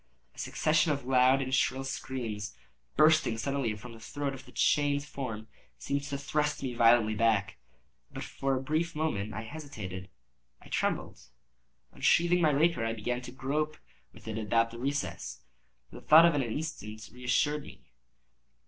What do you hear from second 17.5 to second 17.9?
me.